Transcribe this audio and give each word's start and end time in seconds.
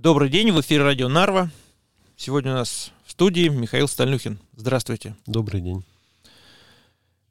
Добрый 0.00 0.28
день, 0.28 0.52
в 0.52 0.60
эфире 0.60 0.84
радио 0.84 1.08
Нарва. 1.08 1.50
Сегодня 2.16 2.52
у 2.52 2.54
нас 2.54 2.92
в 3.04 3.10
студии 3.10 3.48
Михаил 3.48 3.88
Стальнюхин. 3.88 4.38
Здравствуйте. 4.54 5.16
Добрый 5.26 5.60
день. 5.60 5.84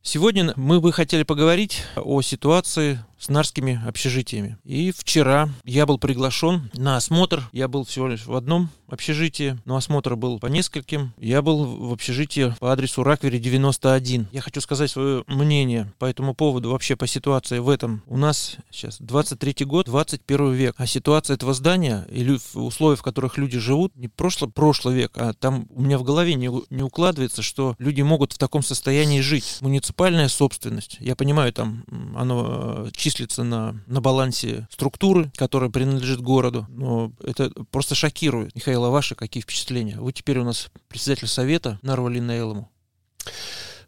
Сегодня 0.01 0.51
мы 0.57 0.81
бы 0.81 0.91
хотели 0.91 1.23
поговорить 1.23 1.83
о 1.95 2.21
ситуации 2.21 2.99
с 3.19 3.29
нарскими 3.29 3.81
общежитиями. 3.85 4.57
И 4.63 4.91
вчера 4.91 5.49
я 5.63 5.85
был 5.85 5.97
приглашен 5.97 6.69
на 6.73 6.97
осмотр. 6.97 7.43
Я 7.51 7.67
был 7.67 7.83
всего 7.83 8.07
лишь 8.07 8.25
в 8.25 8.35
одном 8.35 8.69
общежитии, 8.87 9.57
но 9.65 9.75
осмотр 9.75 10.15
был 10.15 10.39
по 10.39 10.47
нескольким. 10.47 11.13
Я 11.17 11.41
был 11.41 11.65
в 11.65 11.93
общежитии 11.93 12.53
по 12.59 12.71
адресу 12.71 13.03
Раквери 13.03 13.39
91. 13.39 14.27
Я 14.31 14.41
хочу 14.41 14.61
сказать 14.61 14.89
свое 14.89 15.23
мнение 15.27 15.91
по 15.99 16.05
этому 16.05 16.33
поводу, 16.33 16.71
вообще 16.71 16.95
по 16.95 17.07
ситуации 17.07 17.59
в 17.59 17.69
этом. 17.69 18.01
У 18.07 18.17
нас 18.17 18.57
сейчас 18.71 18.97
23 18.99 19.65
год, 19.65 19.87
21 19.87 20.53
век, 20.53 20.75
а 20.77 20.87
ситуация 20.87 21.35
этого 21.35 21.53
здания 21.53 22.05
или 22.09 22.37
условия, 22.53 22.95
в 22.95 23.03
которых 23.03 23.37
люди 23.37 23.59
живут, 23.59 23.95
не 23.95 24.07
прошлый, 24.07 24.49
прошлый 24.49 24.95
век, 24.95 25.11
а 25.15 25.33
там 25.33 25.67
у 25.71 25.81
меня 25.81 25.97
в 25.97 26.03
голове 26.03 26.35
не, 26.35 26.49
не 26.69 26.83
укладывается, 26.83 27.41
что 27.41 27.75
люди 27.79 28.01
могут 28.01 28.33
в 28.33 28.37
таком 28.37 28.63
состоянии 28.63 29.21
жить. 29.21 29.57
Муниципальная 29.61 30.29
собственность. 30.29 30.97
Я 30.99 31.15
понимаю, 31.15 31.51
там 31.51 31.83
оно 32.15 32.85
э, 32.87 32.89
числится 33.07 33.43
на, 33.43 33.81
на 33.87 34.01
балансе 34.01 34.67
структуры, 34.69 35.31
которая 35.35 35.69
принадлежит 35.69 36.21
городу. 36.21 36.65
Но 36.69 37.11
это 37.23 37.51
просто 37.71 37.95
шокирует. 37.95 38.55
Михаил, 38.55 38.83
а 38.85 38.89
ваши 38.89 39.15
какие 39.15 39.41
впечатления? 39.41 39.97
Вы 39.97 40.11
теперь 40.11 40.39
у 40.39 40.43
нас 40.43 40.69
председатель 40.89 41.27
совета 41.27 41.79
Нарвали 41.81 42.19
Нейлому. 42.19 42.69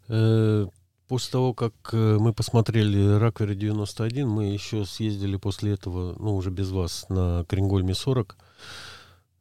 Э, 0.08 0.66
после 1.08 1.32
того, 1.32 1.54
как 1.54 1.74
э, 1.92 2.16
мы 2.18 2.32
посмотрели 2.32 3.18
Раквери 3.18 3.54
91, 3.54 4.28
мы 4.28 4.46
еще 4.46 4.84
съездили 4.84 5.36
после 5.36 5.74
этого, 5.74 6.16
ну, 6.18 6.34
уже 6.34 6.50
без 6.50 6.70
вас, 6.70 7.06
на 7.08 7.44
Крингольме 7.48 7.94
40. 7.94 8.36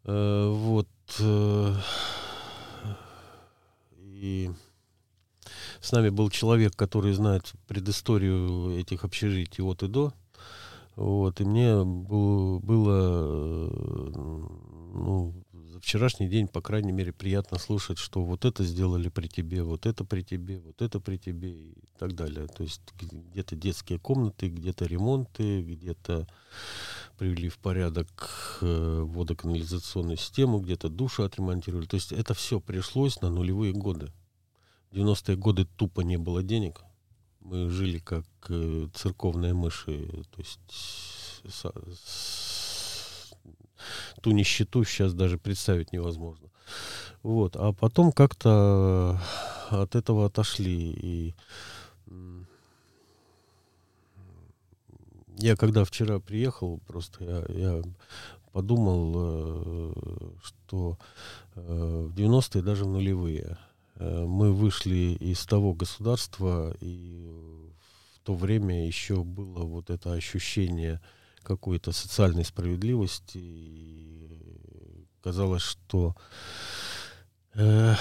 Э, 0.06 0.50
вот. 0.50 0.88
И 4.02 4.52
с 5.82 5.92
нами 5.92 6.10
был 6.10 6.30
человек, 6.30 6.76
который 6.76 7.14
знает 7.14 7.54
предысторию 7.68 8.78
этих 8.80 9.04
общежитий 9.04 9.64
от 9.64 9.84
и 9.84 9.88
до. 9.88 10.14
Вот, 10.96 11.40
и 11.40 11.46
мне 11.46 11.84
было, 11.84 12.60
было 12.60 13.70
ну, 14.94 15.34
за 15.54 15.80
вчерашний 15.80 16.28
день, 16.28 16.48
по 16.48 16.62
крайней 16.62 16.92
мере, 16.92 17.14
приятно 17.14 17.58
слушать, 17.58 17.98
что 17.98 18.24
вот 18.24 18.44
это 18.44 18.64
сделали 18.66 19.08
при 19.08 19.28
тебе, 19.28 19.64
вот 19.64 19.86
это 19.86 20.04
при 20.04 20.24
тебе, 20.24 20.60
вот 20.60 20.82
это 20.82 21.00
при 21.00 21.18
тебе 21.18 21.52
и 21.52 21.74
так 21.98 22.16
далее. 22.16 22.48
То 22.48 22.64
есть 22.64 22.82
где-то 23.00 23.56
детские 23.56 24.00
комнаты, 24.00 24.50
где-то 24.50 24.86
ремонты, 24.86 25.62
где-то 25.62 26.28
привели 27.18 27.50
в 27.50 27.60
порядок 27.60 28.60
э, 28.62 29.02
водоканализационную 29.06 30.18
систему, 30.18 30.60
где-то 30.60 30.90
душу 30.90 31.24
отремонтировали. 31.24 31.86
То 31.86 31.96
есть 31.96 32.12
это 32.12 32.34
все 32.34 32.60
пришлось 32.60 33.22
на 33.22 33.30
нулевые 33.30 33.74
годы. 33.74 34.12
В 34.92 34.96
90-е 34.96 35.36
годы 35.36 35.66
тупо 35.66 36.02
не 36.02 36.18
было 36.18 36.42
денег. 36.42 36.82
Мы 37.42 37.70
жили 37.70 38.00
как 38.00 38.26
э, 38.50 38.88
церковные 38.96 39.54
мыши. 39.54 40.26
То 40.32 40.42
есть 40.42 40.60
ту 44.22 44.32
нищету 44.32 44.84
сейчас 44.84 45.14
даже 45.14 45.38
представить 45.38 45.94
невозможно. 45.94 46.50
Вот. 47.22 47.56
А 47.56 47.72
потом 47.72 48.12
как-то 48.12 49.20
от 49.70 49.96
этого 49.96 50.26
отошли. 50.26 50.92
И 50.92 51.36
я 55.38 55.56
когда 55.56 55.86
вчера 55.86 56.20
приехал, 56.20 56.80
просто 56.88 57.24
я, 57.24 57.46
я 57.56 57.82
подумал, 58.54 59.14
э, 59.16 59.94
что 60.42 60.98
э, 61.54 62.08
в 62.10 62.16
90-е, 62.16 62.64
даже 62.64 62.86
в 62.86 62.88
нулевые, 62.88 63.56
Э, 63.56 63.69
мы 64.00 64.54
вышли 64.54 65.18
из 65.20 65.46
того 65.46 65.74
государства, 65.74 66.76
и 66.80 67.30
в 68.16 68.20
то 68.24 68.34
время 68.34 68.86
еще 68.88 69.24
было 69.24 69.66
вот 69.66 69.90
это 69.90 70.14
ощущение 70.14 71.02
какой-то 71.44 71.92
социальной 71.92 72.46
справедливости. 72.46 73.38
И 73.38 75.08
казалось, 75.22 75.62
что 75.62 76.16
э, 77.56 77.96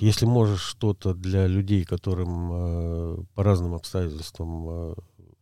если 0.00 0.26
можешь 0.26 0.62
что-то 0.62 1.14
для 1.14 1.46
людей, 1.46 1.84
которым 1.84 2.50
э, 2.52 3.24
по 3.34 3.42
разным 3.42 3.74
обстоятельствам 3.74 4.68
э, 4.68 4.94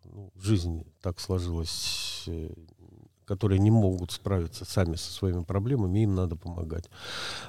ну, 0.05 0.33
жизнь 0.37 0.85
так 1.01 1.21
сложилась 1.21 2.25
э, 2.27 2.51
которые 3.25 3.59
не 3.59 3.71
могут 3.71 4.13
справиться 4.13 4.65
сами 4.65 4.97
со 4.97 5.13
своими 5.13 5.43
проблемами, 5.43 6.01
им 6.01 6.15
надо 6.15 6.37
помогать. 6.37 6.89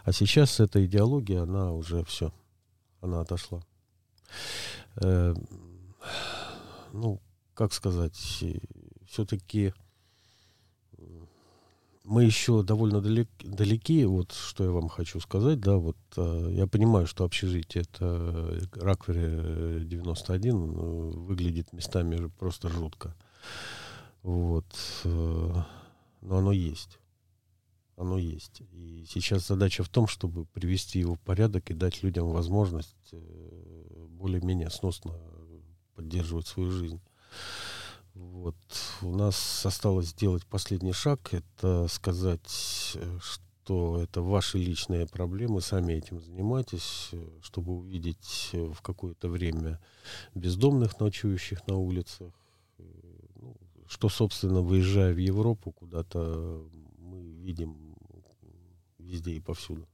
А 0.04 0.12
сейчас 0.12 0.60
эта 0.60 0.86
идеология, 0.86 1.44
она 1.44 1.72
уже 1.72 2.04
все, 2.06 2.32
она 3.02 3.22
отошла. 3.22 3.62
Э, 4.98 5.34
ну, 6.92 7.20
как 7.54 7.74
сказать, 7.74 8.44
все-таки 9.08 9.74
мы 12.04 12.26
еще 12.26 12.64
довольно 12.64 13.02
далек, 13.02 13.30
далеки, 13.44 14.04
вот 14.06 14.34
что 14.34 14.64
я 14.66 14.72
вам 14.72 14.90
хочу 14.90 15.20
сказать, 15.20 15.60
да, 15.60 15.78
вот 15.78 15.98
э, 16.18 16.50
я 16.52 16.68
понимаю, 16.68 17.08
что 17.08 17.24
общежитие 17.24 17.84
это 17.84 18.68
Раквери 18.76 19.86
91 19.86 20.56
э, 20.56 20.80
выглядит 21.16 21.72
местами 21.72 22.30
просто 22.40 22.70
жутко. 22.70 23.16
Вот. 24.22 24.66
Э, 26.24 26.28
но 26.28 26.38
оно 26.38 26.52
есть. 26.52 27.00
Оно 27.96 28.18
есть. 28.18 28.62
И 28.72 29.06
сейчас 29.08 29.48
задача 29.48 29.84
в 29.84 29.90
том, 29.90 30.08
чтобы 30.08 30.46
привести 30.46 31.00
его 31.00 31.16
в 31.16 31.20
порядок 31.20 31.70
и 31.70 31.76
дать 31.76 32.02
людям 32.04 32.30
возможность 32.30 32.96
э, 33.12 34.08
более-менее 34.10 34.70
сносно 34.70 35.14
поддерживать 35.96 36.48
свою 36.48 36.72
жизнь. 36.72 37.02
Вот. 38.16 38.56
У 39.02 39.16
нас 39.16 39.66
осталось 39.66 40.08
сделать 40.08 40.46
последний 40.46 40.94
шаг. 40.94 41.34
Это 41.34 41.88
сказать, 41.88 42.94
э, 42.96 43.20
что 43.22 44.02
это 44.02 44.22
ваши 44.22 44.58
личные 44.58 45.08
проблемы, 45.08 45.62
сами 45.62 45.94
этим 45.94 46.20
занимайтесь, 46.20 47.12
чтобы 47.42 47.78
увидеть 47.78 48.50
в 48.52 48.82
какое-то 48.82 49.30
время 49.30 49.80
бездомных, 50.36 51.00
ночующих 51.00 51.66
на 51.68 51.78
улицах, 51.78 52.34
что, 53.88 54.10
собственно, 54.10 54.62
выезжая 54.62 55.14
в 55.14 55.18
Европу 55.18 55.72
куда-то, 55.72 56.68
мы 56.98 57.22
видим 57.22 57.96
везде 59.00 59.32
и 59.32 59.40
повсюду. 59.40 59.88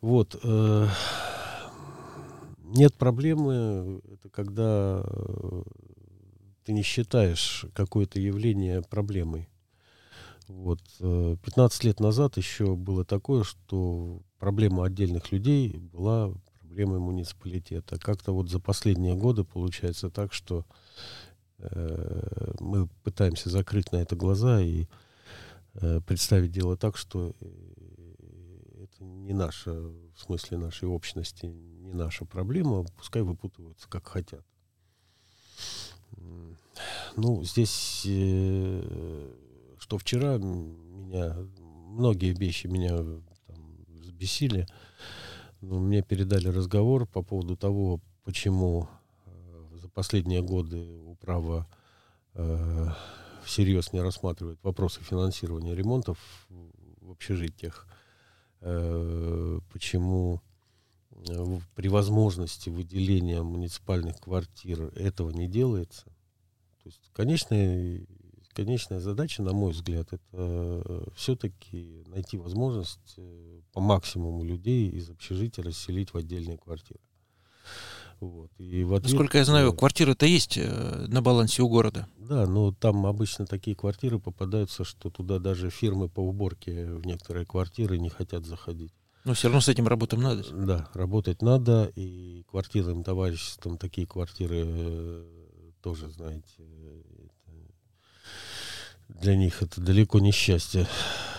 Вот. 0.00 0.38
Э, 0.42 0.88
нет 2.58 2.94
проблемы, 2.94 4.00
это 4.12 4.28
когда 4.28 5.02
э, 5.04 5.62
ты 6.64 6.72
не 6.72 6.82
считаешь 6.82 7.66
какое-то 7.74 8.18
явление 8.20 8.82
проблемой. 8.82 9.48
Вот. 10.48 10.80
15 10.98 11.84
э, 11.84 11.86
лет 11.86 12.00
назад 12.00 12.36
еще 12.36 12.74
было 12.74 13.04
такое, 13.04 13.44
что 13.44 14.22
проблема 14.38 14.84
отдельных 14.84 15.30
людей 15.30 15.78
была 15.92 16.32
проблемой 16.60 16.98
муниципалитета. 16.98 17.98
Как-то 17.98 18.32
вот 18.32 18.50
за 18.50 18.58
последние 18.58 19.14
годы 19.14 19.44
получается 19.44 20.10
так, 20.10 20.32
что 20.32 20.64
мы 22.60 22.88
пытаемся 23.02 23.50
закрыть 23.50 23.92
на 23.92 23.96
это 23.96 24.16
глаза 24.16 24.60
и 24.60 24.86
э, 25.74 26.00
представить 26.06 26.52
дело 26.52 26.76
так, 26.76 26.96
что 26.96 27.34
э, 27.40 28.84
это 28.84 29.04
не 29.04 29.32
наша, 29.32 29.72
в 29.72 30.16
смысле 30.16 30.58
нашей 30.58 30.88
общности, 30.88 31.46
не 31.46 31.92
наша 31.92 32.24
проблема, 32.24 32.84
пускай 32.96 33.22
выпутываются 33.22 33.88
как 33.88 34.06
хотят. 34.06 34.44
Ну, 37.16 37.42
здесь, 37.44 38.00
что 39.78 39.98
вчера 39.98 40.38
меня, 40.38 41.36
многие 41.56 42.32
вещи 42.32 42.66
меня 42.66 42.96
там 43.46 43.84
взбесили, 44.00 44.66
но 45.60 45.78
мне 45.78 46.02
передали 46.02 46.48
разговор 46.48 47.06
по 47.06 47.22
поводу 47.22 47.56
того, 47.56 48.00
почему 48.24 48.88
последние 49.94 50.42
годы 50.42 51.00
управа 51.04 51.66
э, 52.34 52.88
всерьез 53.44 53.92
не 53.92 54.00
рассматривает 54.00 54.58
вопросы 54.62 55.00
финансирования 55.02 55.74
ремонтов 55.74 56.18
в 57.00 57.10
общежитиях. 57.10 57.86
Э, 58.60 59.58
почему 59.72 60.40
э, 61.10 61.58
при 61.74 61.88
возможности 61.88 62.70
выделения 62.70 63.42
муниципальных 63.42 64.18
квартир 64.20 64.82
этого 64.96 65.30
не 65.30 65.48
делается? 65.48 66.04
То 66.82 66.88
есть 66.88 67.10
конечная, 67.12 68.06
конечная 68.54 69.00
задача, 69.00 69.42
на 69.42 69.52
мой 69.52 69.72
взгляд, 69.72 70.12
это 70.12 70.22
э, 70.32 71.04
все-таки 71.14 72.04
найти 72.06 72.36
возможность 72.38 73.14
э, 73.16 73.60
по 73.72 73.80
максимуму 73.80 74.44
людей 74.44 74.88
из 74.90 75.10
общежития 75.10 75.64
расселить 75.64 76.12
в 76.12 76.16
отдельные 76.16 76.58
квартиры. 76.58 77.00
Вот. 78.22 78.52
И 78.58 78.84
в 78.84 78.94
ответ, 78.94 79.10
Насколько 79.10 79.38
я 79.38 79.44
знаю, 79.44 79.72
квартиры-то 79.72 80.26
есть 80.26 80.56
э, 80.56 81.06
на 81.08 81.22
балансе 81.22 81.60
у 81.62 81.68
города. 81.68 82.06
Да, 82.18 82.46
но 82.46 82.70
там 82.70 83.04
обычно 83.04 83.46
такие 83.46 83.74
квартиры 83.74 84.20
попадаются, 84.20 84.84
что 84.84 85.10
туда 85.10 85.40
даже 85.40 85.70
фирмы 85.70 86.08
по 86.08 86.20
уборке 86.20 86.86
в 86.86 87.04
некоторые 87.04 87.46
квартиры 87.46 87.98
не 87.98 88.10
хотят 88.10 88.46
заходить. 88.46 88.92
Но 89.24 89.34
все 89.34 89.48
равно 89.48 89.60
с 89.60 89.68
этим 89.68 89.88
работать 89.88 90.20
надо. 90.20 90.44
Да, 90.52 90.88
работать 90.94 91.42
надо, 91.42 91.90
и 91.96 92.44
квартирным 92.48 93.02
товариществом 93.02 93.76
такие 93.76 94.06
квартиры 94.06 94.62
э, 94.66 95.24
тоже, 95.82 96.08
знаете, 96.08 96.62
для 99.08 99.34
них 99.34 99.62
это 99.62 99.80
далеко 99.80 100.20
не 100.20 100.30
счастье. 100.30 100.86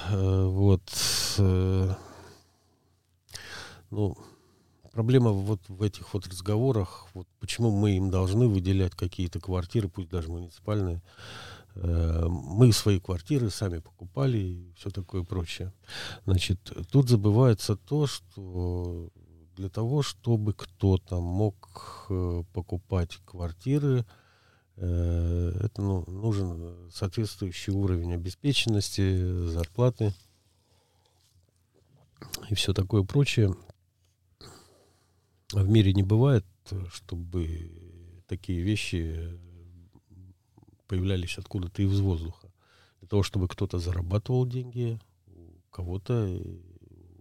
Э, 0.09 0.45
вот. 0.47 0.81
Э, 1.37 1.93
ну, 3.89 4.17
проблема 4.93 5.31
вот 5.31 5.67
в 5.67 5.81
этих 5.81 6.13
вот 6.13 6.27
разговорах, 6.27 7.07
вот 7.13 7.27
почему 7.39 7.71
мы 7.71 7.97
им 7.97 8.09
должны 8.11 8.47
выделять 8.47 8.93
какие-то 8.93 9.39
квартиры, 9.41 9.89
пусть 9.89 10.09
даже 10.09 10.29
муниципальные. 10.29 11.01
Э, 11.75 12.27
мы 12.29 12.71
свои 12.71 12.99
квартиры 12.99 13.49
сами 13.49 13.79
покупали 13.79 14.37
и 14.37 14.73
все 14.77 14.91
такое 14.91 15.23
прочее. 15.23 15.73
Значит, 16.25 16.59
тут 16.91 17.09
забывается 17.09 17.75
то, 17.75 18.07
что 18.07 19.09
для 19.57 19.69
того, 19.69 20.01
чтобы 20.01 20.53
кто-то 20.53 21.19
мог 21.19 22.07
покупать 22.53 23.19
квартиры, 23.25 24.05
это 24.75 25.71
ну, 25.77 26.03
нужен 26.07 26.89
соответствующий 26.91 27.71
уровень 27.71 28.15
обеспеченности, 28.15 29.45
зарплаты 29.49 30.11
и 32.49 32.55
все 32.55 32.73
такое 32.73 33.03
прочее. 33.03 33.53
В 35.53 35.69
мире 35.69 35.93
не 35.93 36.03
бывает, 36.03 36.45
чтобы 36.89 37.71
такие 38.27 38.61
вещи 38.61 39.37
появлялись 40.87 41.37
откуда-то 41.37 41.83
из 41.83 41.99
воздуха. 41.99 42.51
Для 42.99 43.07
того, 43.07 43.23
чтобы 43.23 43.47
кто-то 43.47 43.79
зарабатывал 43.79 44.47
деньги, 44.47 44.99
у 45.27 45.71
кого-то 45.71 46.27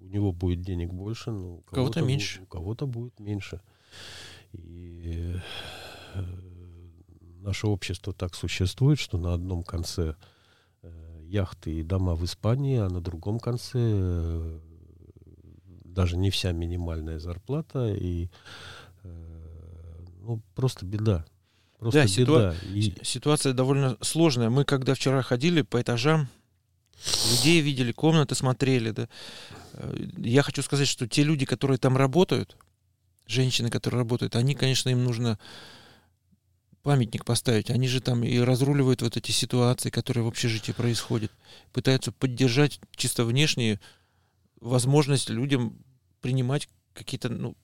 у 0.01 0.07
него 0.07 0.33
будет 0.33 0.63
денег 0.63 0.93
больше, 0.93 1.31
но 1.31 1.57
у 1.57 1.61
кого-то, 1.63 1.95
кого 1.95 2.07
меньше. 2.07 2.43
У 2.43 2.47
кого-то 2.47 2.87
будет 2.87 3.21
меньше. 3.21 3.61
И 4.53 5.35
э, 6.15 6.25
наше 7.41 7.67
общество 7.67 8.13
так 8.13 8.35
существует, 8.35 8.99
что 8.99 9.19
на 9.19 9.35
одном 9.35 9.63
конце 9.63 10.17
э, 10.83 11.21
яхты 11.25 11.81
и 11.81 11.83
дома 11.83 12.15
в 12.15 12.25
Испании, 12.25 12.79
а 12.79 12.89
на 12.89 13.01
другом 13.01 13.41
конце 13.41 13.79
э, 13.79 14.61
даже 15.95 16.17
не 16.17 16.31
вся 16.31 16.53
минимальная 16.53 17.19
зарплата 17.19 17.95
и 17.95 18.29
э, 19.03 20.05
ну, 20.21 20.41
просто 20.55 20.87
беда. 20.87 21.25
Просто 21.79 22.01
да, 22.01 22.05
беда. 22.05 22.13
Ситуа- 22.13 22.55
и... 22.73 22.95
ситуация 23.05 23.53
довольно 23.53 23.97
сложная. 24.01 24.51
Мы 24.51 24.65
когда 24.65 24.95
вчера 24.95 25.23
ходили 25.23 25.63
по 25.63 25.81
этажам, 25.81 26.29
людей 27.31 27.61
видели, 27.61 27.93
комнаты 27.93 28.35
смотрели, 28.35 28.91
да. 28.91 29.09
Я 30.19 30.43
хочу 30.43 30.63
сказать, 30.63 30.89
что 30.89 31.09
те 31.09 31.23
люди, 31.23 31.45
которые 31.47 31.79
там 31.79 31.97
работают, 31.97 32.57
женщины, 33.27 33.71
которые 33.71 33.99
работают, 33.99 34.37
они, 34.37 34.55
конечно, 34.55 34.91
им 34.91 35.03
нужно 35.03 35.39
памятник 36.83 37.25
поставить. 37.25 37.71
Они 37.71 37.89
же 37.89 38.01
там 38.01 38.23
и 38.23 38.39
разруливают 38.39 39.03
вот 39.03 39.17
эти 39.17 39.31
ситуации, 39.31 39.91
которые 39.91 40.25
в 40.25 40.29
общежитии 40.29 40.73
происходят. 40.73 41.33
Пытаются 41.73 42.13
поддержать 42.13 42.81
чисто 42.97 43.25
внешние 43.25 43.81
возможность 44.63 45.29
людям 45.29 45.77
принимать 46.21 46.69
какие-то, 46.95 47.29
ну, 47.29 47.57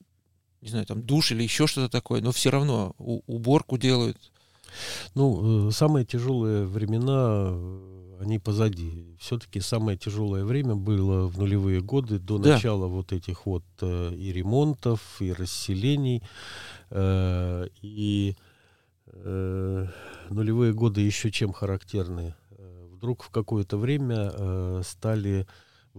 не 0.61 0.69
знаю, 0.69 0.85
там 0.85 1.01
душ 1.01 1.31
или 1.31 1.43
еще 1.43 1.67
что-то 1.67 1.89
такое, 1.89 2.21
но 2.21 2.31
все 2.31 2.49
равно 2.49 2.93
уборку 2.97 3.77
делают. 3.77 4.17
Ну, 5.15 5.69
э, 5.69 5.71
самые 5.71 6.05
тяжелые 6.05 6.65
времена, 6.65 7.49
э, 7.51 8.17
они 8.21 8.37
позади. 8.39 9.15
Все-таки 9.19 9.61
самое 9.61 9.97
тяжелое 9.97 10.43
время 10.43 10.75
было 10.75 11.27
в 11.27 11.37
нулевые 11.37 11.81
годы, 11.81 12.19
до 12.19 12.37
да. 12.37 12.53
начала 12.53 12.87
вот 12.87 13.13
этих 13.13 13.45
вот 13.45 13.63
э, 13.81 14.13
и 14.13 14.31
ремонтов, 14.31 15.21
и 15.21 15.33
расселений. 15.33 16.23
И 17.81 18.35
нулевые 20.29 20.73
годы 20.73 21.01
еще 21.01 21.31
чем 21.31 21.51
характерны? 21.51 22.35
Вдруг 22.91 23.23
в 23.23 23.29
какое-то 23.29 23.77
время 23.77 24.83
стали 24.83 25.47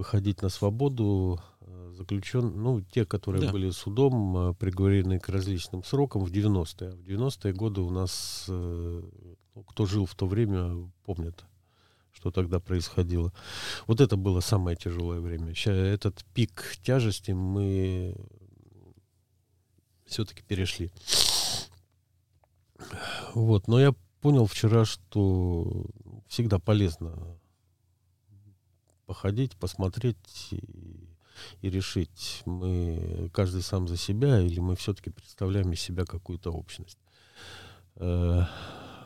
выходить 0.00 0.40
на 0.40 0.48
свободу 0.48 1.38
э, 1.60 1.92
заключен, 1.94 2.62
ну, 2.62 2.80
те, 2.80 3.04
которые 3.04 3.44
да. 3.44 3.52
были 3.52 3.68
судом 3.68 4.34
э, 4.36 4.54
приговорены 4.54 5.20
к 5.20 5.28
различным 5.28 5.84
срокам 5.84 6.24
в 6.24 6.32
90-е. 6.32 6.92
В 6.92 7.06
90-е 7.06 7.52
годы 7.52 7.82
у 7.82 7.90
нас, 7.90 8.46
э, 8.48 9.02
ну, 9.54 9.62
кто 9.62 9.84
жил 9.84 10.06
в 10.06 10.14
то 10.14 10.26
время, 10.26 10.90
помнят, 11.04 11.44
что 12.12 12.30
тогда 12.30 12.60
происходило. 12.60 13.30
Вот 13.86 14.00
это 14.00 14.16
было 14.16 14.40
самое 14.40 14.74
тяжелое 14.74 15.20
время. 15.20 15.52
Сейчас 15.52 15.76
этот 15.76 16.24
пик 16.32 16.78
тяжести 16.82 17.32
мы 17.32 18.16
все-таки 20.06 20.42
перешли. 20.42 20.90
Вот, 23.34 23.68
но 23.68 23.78
я 23.78 23.94
понял 24.22 24.46
вчера, 24.46 24.86
что 24.86 25.84
всегда 26.26 26.58
полезно 26.58 27.38
походить, 29.10 29.56
посмотреть 29.56 30.52
и, 31.62 31.68
решить, 31.68 32.42
мы 32.46 33.28
каждый 33.32 33.62
сам 33.62 33.88
за 33.88 33.96
себя 33.96 34.40
или 34.40 34.60
мы 34.60 34.76
все-таки 34.76 35.10
представляем 35.10 35.72
из 35.72 35.80
себя 35.80 36.04
какую-то 36.04 36.52
общность. 36.52 36.98
Э, 37.96 38.44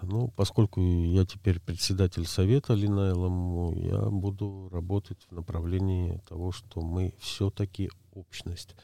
ну, 0.03 0.29
поскольку 0.37 0.83
я 0.83 1.25
теперь 1.25 1.59
председатель 1.59 2.27
совета 2.27 2.75
Линайлому, 2.75 3.73
я 3.77 4.11
буду 4.11 4.69
работать 4.71 5.27
в 5.31 5.35
направлении 5.35 6.21
того, 6.29 6.53
что 6.53 6.83
мы 6.83 7.15
все-таки 7.19 7.91
общность. 8.13 8.77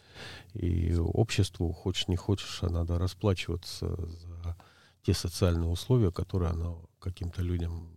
И 0.54 0.96
обществу, 0.96 1.70
хочешь 1.74 2.08
не 2.08 2.16
хочешь, 2.16 2.62
а 2.62 2.70
надо 2.70 2.98
расплачиваться 2.98 3.94
за 3.94 4.56
те 5.02 5.12
социальные 5.12 5.68
условия, 5.68 6.12
которые 6.12 6.52
она 6.52 6.76
каким-то 6.98 7.42
людям 7.42 7.90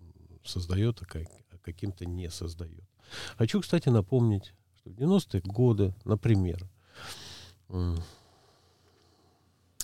создает, 0.44 1.00
каким-то 1.63 2.06
не 2.06 2.30
создает. 2.30 2.83
Хочу, 3.38 3.62
кстати, 3.62 3.89
напомнить, 3.89 4.54
что 4.77 4.89
в 4.89 4.94
90-е 4.94 5.42
годы, 5.42 5.95
например, 6.06 6.68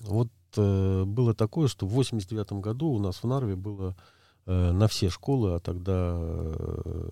вот 0.01 0.29
э, 0.55 1.03
было 1.05 1.33
такое, 1.33 1.67
что 1.67 1.85
в 1.85 1.91
89 1.91 2.53
году 2.53 2.87
у 2.89 2.99
нас 2.99 3.17
в 3.17 3.27
Нарве 3.27 3.55
было 3.55 3.95
э, 4.45 4.71
на 4.71 4.87
все 4.87 5.09
школы, 5.09 5.55
а 5.55 5.59
тогда 5.59 6.15
э, 6.19 7.09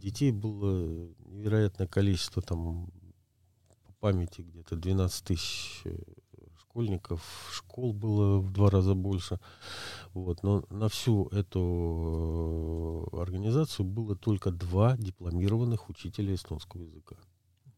детей 0.00 0.32
было 0.32 1.08
невероятное 1.26 1.86
количество, 1.86 2.42
там, 2.42 2.90
по 3.86 3.92
памяти 4.00 4.42
где-то 4.42 4.76
12 4.76 5.24
тысяч 5.24 5.82
э, 5.84 5.96
школьников, 6.70 7.50
школ 7.52 7.92
было 7.92 8.38
в 8.38 8.52
два 8.52 8.70
раза 8.70 8.94
больше. 8.94 9.40
Вот. 10.14 10.42
Но 10.42 10.64
на 10.70 10.88
всю 10.88 11.26
эту 11.28 13.08
э, 13.12 13.20
организацию 13.20 13.84
было 13.84 14.14
только 14.14 14.52
два 14.52 14.96
дипломированных 14.96 15.88
учителя 15.88 16.34
эстонского 16.34 16.82
языка. 16.82 17.16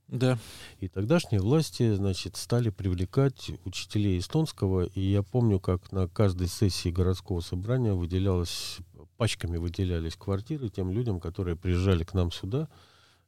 Да. 0.08 0.38
И 0.78 0.88
тогдашние 0.88 1.40
власти, 1.40 1.94
значит, 1.94 2.36
стали 2.36 2.68
привлекать 2.68 3.50
учителей 3.64 4.18
эстонского. 4.18 4.84
И 4.84 5.00
я 5.00 5.22
помню, 5.22 5.58
как 5.58 5.90
на 5.90 6.06
каждой 6.06 6.48
сессии 6.48 6.90
городского 6.90 7.40
собрания 7.40 7.94
выделялось, 7.94 8.78
пачками 9.16 9.56
выделялись 9.56 10.16
квартиры 10.16 10.68
тем 10.68 10.90
людям, 10.90 11.18
которые 11.18 11.56
приезжали 11.56 12.04
к 12.04 12.12
нам 12.12 12.30
сюда 12.30 12.68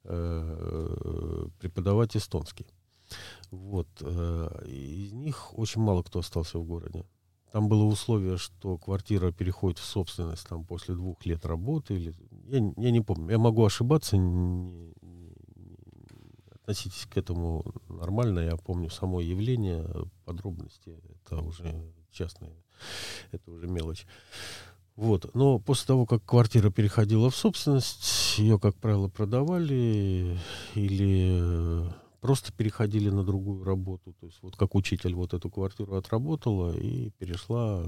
э, 0.04 1.47
преподавать 1.59 2.18
эстонский. 2.18 2.66
Вот. 3.51 3.89
Э, 4.01 4.65
из 4.67 5.13
них 5.13 5.57
очень 5.59 5.81
мало 5.81 6.03
кто 6.03 6.21
остался 6.21 6.59
в 6.59 6.65
городе. 6.65 7.05
Там 7.53 7.69
было 7.69 7.85
условие, 7.85 8.37
что 8.37 8.79
квартира 8.79 9.31
переходит 9.31 9.79
в 9.79 9.85
собственность 9.85 10.49
там, 10.49 10.65
после 10.65 10.97
двух 10.97 11.25
лет 11.25 11.47
работы. 11.47 11.95
Или... 11.95 12.15
Я, 12.47 12.73
я 12.77 12.91
не 12.91 13.01
помню. 13.01 13.31
Я 13.31 13.39
могу 13.39 13.65
ошибаться. 13.65 14.17
Не, 14.17 14.93
не, 15.03 15.33
относитесь 16.51 17.07
к 17.07 17.17
этому 17.17 17.65
нормально. 17.89 18.41
Я 18.41 18.57
помню 18.57 18.91
само 18.91 19.21
явление, 19.21 19.87
подробности. 20.25 20.99
Это 21.27 21.43
уже 21.43 21.93
частные. 22.11 22.57
Это 23.31 23.51
уже 23.53 23.69
мелочь. 23.69 24.07
Вот. 24.97 25.33
Но 25.35 25.59
после 25.59 25.87
того, 25.87 26.07
как 26.07 26.25
квартира 26.25 26.71
переходила 26.71 27.31
в 27.31 27.37
собственность, 27.37 28.39
ее, 28.39 28.59
как 28.59 28.75
правило, 28.77 29.09
продавали 29.09 30.39
или 30.75 31.89
просто 32.25 32.54
переходили 32.54 33.11
на 33.11 33.23
другую 33.23 33.64
работу. 33.64 34.14
То 34.14 34.25
есть 34.25 34.38
вот 34.43 34.57
как 34.57 34.75
учитель 34.75 35.14
вот 35.14 35.35
эту 35.35 35.50
квартиру 35.50 35.95
отработала 35.95 36.75
и 36.75 37.11
перешла 37.19 37.83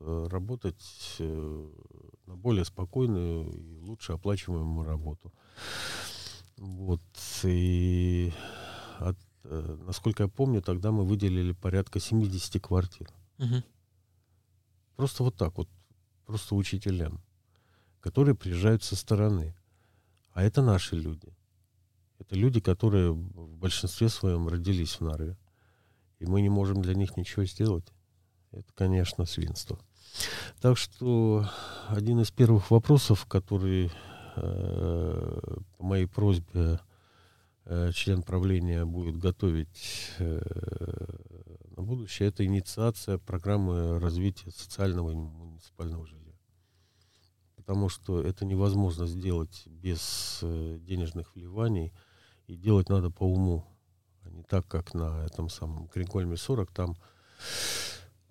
э, 0.00 0.28
работать 0.30 1.16
э, 1.18 1.68
на 2.24 2.36
более 2.36 2.64
спокойную 2.64 3.52
и 3.52 3.78
лучше 3.80 4.12
оплачиваемую 4.12 4.86
работу. 4.86 5.30
Вот. 6.56 7.02
И 7.44 8.32
от, 8.98 9.18
э, 9.44 9.76
насколько 9.86 10.22
я 10.22 10.28
помню, 10.30 10.62
тогда 10.62 10.90
мы 10.90 11.04
выделили 11.04 11.52
порядка 11.52 12.00
70 12.00 12.58
квартир. 12.62 13.10
Мгм. 13.36 13.62
Просто 14.96 15.22
вот 15.22 15.36
так 15.36 15.58
вот, 15.58 15.68
просто 16.24 16.54
учителям, 16.54 17.20
которые 18.00 18.34
приезжают 18.34 18.82
со 18.82 18.96
стороны. 18.96 19.54
А 20.32 20.42
это 20.42 20.62
наши 20.62 20.96
люди. 20.96 21.35
Это 22.26 22.36
люди, 22.36 22.60
которые 22.60 23.12
в 23.12 23.56
большинстве 23.56 24.08
своем 24.08 24.48
родились 24.48 24.96
в 24.96 25.00
Нарве. 25.02 25.36
И 26.18 26.26
мы 26.26 26.40
не 26.42 26.48
можем 26.48 26.82
для 26.82 26.94
них 26.94 27.16
ничего 27.16 27.44
сделать. 27.44 27.86
Это, 28.50 28.72
конечно, 28.74 29.26
свинство. 29.26 29.78
Так 30.60 30.76
что 30.76 31.46
один 31.88 32.20
из 32.20 32.30
первых 32.30 32.70
вопросов, 32.70 33.26
который 33.26 33.92
э, 34.36 35.40
по 35.76 35.84
моей 35.84 36.06
просьбе 36.06 36.80
э, 37.64 37.92
член 37.92 38.22
правления 38.22 38.84
будет 38.84 39.18
готовить 39.18 40.10
э, 40.18 40.40
на 41.76 41.82
будущее, 41.82 42.28
это 42.28 42.44
инициация 42.44 43.18
программы 43.18 44.00
развития 44.00 44.50
социального 44.50 45.10
и 45.10 45.14
муниципального 45.14 46.06
жилья. 46.06 46.34
Потому 47.56 47.88
что 47.88 48.20
это 48.22 48.44
невозможно 48.44 49.06
сделать 49.06 49.64
без 49.66 50.40
э, 50.42 50.78
денежных 50.80 51.34
вливаний, 51.34 51.92
и 52.46 52.56
делать 52.56 52.88
надо 52.88 53.10
по 53.10 53.24
уму, 53.24 53.64
а 54.22 54.30
не 54.30 54.42
так, 54.42 54.66
как 54.66 54.94
на 54.94 55.24
этом 55.24 55.48
самом 55.48 55.88
Кринкольме 55.88 56.36
40, 56.36 56.70
там 56.72 56.96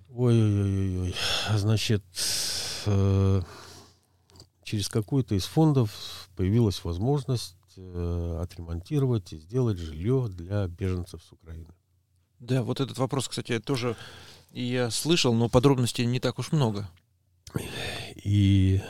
Ой-ой-ой-ой. 0.09 1.13
Значит, 1.55 2.03
э, 2.85 3.41
через 4.63 4.87
какой-то 4.87 5.35
из 5.35 5.43
фондов 5.45 6.29
появилась 6.37 6.83
возможность 6.85 7.57
э, 7.75 8.39
отремонтировать 8.41 9.33
и 9.33 9.37
сделать 9.37 9.77
жилье 9.77 10.27
для 10.29 10.67
беженцев 10.67 11.21
с 11.21 11.33
Украины. 11.33 11.67
Да, 12.39 12.63
вот 12.63 12.79
этот 12.79 12.97
вопрос, 12.97 13.27
кстати, 13.27 13.59
тоже 13.59 13.97
и 14.51 14.63
я 14.63 14.89
слышал, 14.89 15.33
но 15.33 15.49
подробностей 15.49 16.05
не 16.05 16.21
так 16.21 16.39
уж 16.39 16.53
много. 16.53 16.89
И 18.15 18.81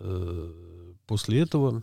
э, 0.00 0.92
после 1.06 1.40
этого, 1.40 1.82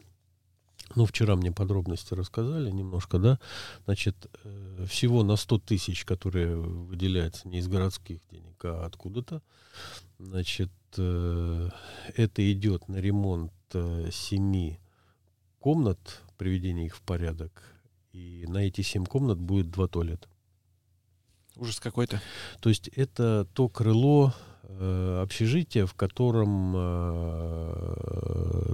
ну, 0.96 1.06
вчера 1.06 1.36
мне 1.36 1.52
подробности 1.52 2.14
рассказали 2.14 2.72
немножко, 2.72 3.20
да, 3.20 3.40
значит, 3.86 4.16
э, 4.44 4.86
всего 4.88 5.24
на 5.24 5.36
100 5.36 5.60
тысяч, 5.60 6.06
которые 6.06 6.56
выделяются 6.56 7.48
не 7.48 7.60
из 7.60 7.68
городских 7.68 8.20
денег, 8.32 8.64
а 8.64 8.86
откуда-то, 8.86 9.42
значит, 10.20 10.72
э, 10.98 11.70
это 12.16 12.52
идет 12.52 12.88
на 12.88 12.98
ремонт 12.98 13.54
э, 13.74 14.10
семи 14.12 14.80
комнат, 15.60 16.22
приведение 16.38 16.88
их 16.88 16.96
в 16.96 17.02
порядок, 17.02 17.64
и 18.14 18.46
на 18.48 18.60
эти 18.60 18.82
семь 18.82 19.06
комнат 19.06 19.40
будет 19.40 19.70
два 19.70 19.88
туалета. 19.88 20.28
Ужас 21.58 21.80
какой-то. 21.80 22.22
То 22.60 22.70
есть 22.70 22.90
это 22.90 23.48
то 23.54 23.70
крыло 23.70 24.34
э, 24.68 25.22
общежития, 25.24 25.86
в 25.86 25.94
котором 25.94 26.74
э, 26.76 27.96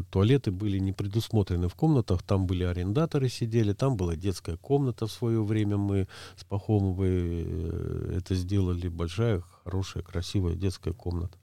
туалеты 0.10 0.52
были 0.52 0.80
не 0.80 0.94
предусмотрены 0.94 1.68
в 1.68 1.76
комнатах. 1.76 2.24
Там 2.24 2.46
были 2.48 2.64
арендаторы 2.64 3.30
сидели, 3.30 3.74
там 3.74 3.98
была 3.98 4.16
детская 4.16 4.58
комната 4.58 5.08
в 5.08 5.12
свое 5.12 5.44
время. 5.44 5.78
Мы 5.78 6.08
с 6.36 6.44
Пахомовой 6.44 7.46
э, 7.46 8.16
это 8.18 8.36
сделали. 8.36 8.88
Большая, 8.88 9.44
хорошая, 9.64 10.04
красивая 10.04 10.56
детская 10.56 10.94
комната. 10.94 11.38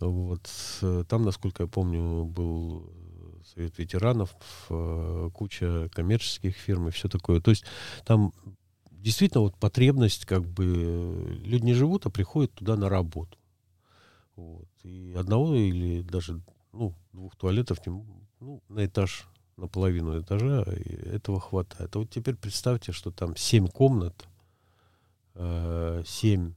Вот. 0.00 0.48
Там, 1.08 1.24
насколько 1.24 1.64
я 1.64 1.68
помню, 1.68 2.24
был 2.24 2.90
совет 3.54 3.78
ветеранов, 3.78 4.34
э, 4.70 5.30
куча 5.32 5.88
коммерческих 5.92 6.56
фирм 6.56 6.88
и 6.88 6.90
все 6.90 7.08
такое. 7.08 7.40
То 7.40 7.50
есть 7.50 7.64
там 8.04 8.32
действительно 8.90 9.42
вот 9.42 9.56
потребность, 9.56 10.24
как 10.24 10.46
бы 10.46 11.38
люди 11.44 11.64
не 11.64 11.74
живут, 11.74 12.06
а 12.06 12.10
приходят 12.10 12.52
туда 12.52 12.76
на 12.76 12.88
работу. 12.88 13.38
Вот. 14.40 14.68
И 14.84 15.12
одного 15.16 15.54
или 15.54 16.00
даже 16.02 16.40
ну, 16.72 16.94
двух 17.12 17.36
туалетов 17.36 17.78
ну, 17.86 18.62
на 18.68 18.86
этаж, 18.86 19.26
на 19.56 19.68
половину 19.68 20.20
этажа, 20.20 20.62
этого 20.62 21.40
хватает. 21.40 21.94
А 21.94 21.98
вот 21.98 22.10
теперь 22.10 22.36
представьте, 22.36 22.92
что 22.92 23.10
там 23.10 23.36
семь 23.36 23.68
комнат, 23.68 24.26
э, 25.34 26.02
семь, 26.06 26.54